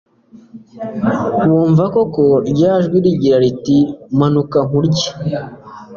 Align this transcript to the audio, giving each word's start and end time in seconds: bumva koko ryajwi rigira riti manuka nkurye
bumva 1.47 1.83
koko 1.93 2.23
ryajwi 2.51 2.95
rigira 3.05 3.37
riti 3.43 3.77
manuka 4.19 4.57
nkurye 4.67 5.07